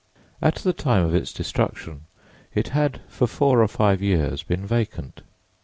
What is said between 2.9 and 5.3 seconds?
for four or five years been vacant.